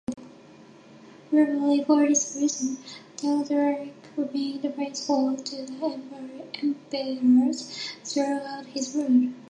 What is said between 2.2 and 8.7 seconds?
reason, Theodoric remained faithful to the emperors throughout